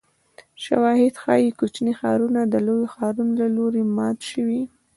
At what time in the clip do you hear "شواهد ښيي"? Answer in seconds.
0.63-1.49